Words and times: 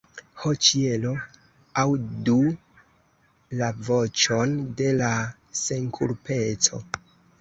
Ho 0.43 0.51
ĉielo, 0.67 1.09
aŭdu 1.81 2.37
la 3.61 3.69
voĉon 3.91 4.57
de 4.81 4.89
la 5.03 5.11
senkulpeco! 5.65 6.81